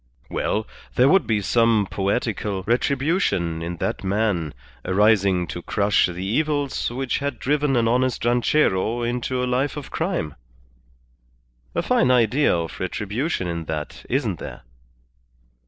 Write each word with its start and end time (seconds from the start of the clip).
Well, 0.31 0.67
there 0.95 1.07
would 1.07 1.27
be 1.27 1.41
some 1.41 1.87
poetical 1.91 2.63
retribution 2.63 3.61
in 3.61 3.77
that 3.77 4.03
man 4.03 4.55
arising 4.83 5.45
to 5.49 5.61
crush 5.61 6.07
the 6.07 6.25
evils 6.25 6.89
which 6.89 7.19
had 7.19 7.37
driven 7.37 7.75
an 7.75 7.87
honest 7.87 8.25
ranchero 8.25 9.03
into 9.03 9.43
a 9.43 9.45
life 9.45 9.77
of 9.77 9.91
crime. 9.91 10.33
A 11.75 11.83
fine 11.83 12.09
idea 12.09 12.51
of 12.57 12.79
retribution 12.79 13.47
in 13.47 13.65
that, 13.65 14.03
isn't 14.09 14.39
there?" 14.39 14.61